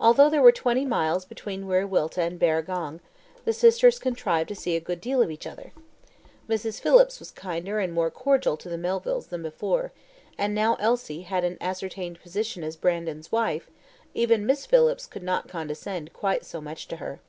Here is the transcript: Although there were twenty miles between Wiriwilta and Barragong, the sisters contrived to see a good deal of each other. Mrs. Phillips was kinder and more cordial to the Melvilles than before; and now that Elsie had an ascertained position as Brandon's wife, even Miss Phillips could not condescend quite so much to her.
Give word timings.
Although 0.00 0.28
there 0.30 0.42
were 0.42 0.50
twenty 0.50 0.84
miles 0.84 1.24
between 1.24 1.66
Wiriwilta 1.68 2.18
and 2.18 2.40
Barragong, 2.40 2.98
the 3.44 3.52
sisters 3.52 4.00
contrived 4.00 4.48
to 4.48 4.56
see 4.56 4.74
a 4.74 4.80
good 4.80 5.00
deal 5.00 5.22
of 5.22 5.30
each 5.30 5.46
other. 5.46 5.70
Mrs. 6.48 6.80
Phillips 6.80 7.20
was 7.20 7.30
kinder 7.30 7.78
and 7.78 7.92
more 7.92 8.10
cordial 8.10 8.56
to 8.56 8.68
the 8.68 8.76
Melvilles 8.76 9.28
than 9.28 9.44
before; 9.44 9.92
and 10.36 10.56
now 10.56 10.74
that 10.74 10.82
Elsie 10.82 11.22
had 11.22 11.44
an 11.44 11.56
ascertained 11.60 12.20
position 12.20 12.64
as 12.64 12.74
Brandon's 12.74 13.30
wife, 13.30 13.70
even 14.12 14.44
Miss 14.44 14.66
Phillips 14.66 15.06
could 15.06 15.22
not 15.22 15.46
condescend 15.46 16.12
quite 16.12 16.44
so 16.44 16.60
much 16.60 16.88
to 16.88 16.96
her. 16.96 17.20